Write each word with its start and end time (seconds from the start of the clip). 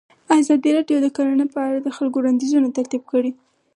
ازادي 0.39 0.69
راډیو 0.77 0.97
د 1.01 1.07
کرهنه 1.15 1.45
په 1.53 1.59
اړه 1.67 1.79
د 1.81 1.89
خلکو 1.97 2.15
وړاندیزونه 2.19 2.67
ترتیب 2.77 3.03
کړي. 3.11 3.31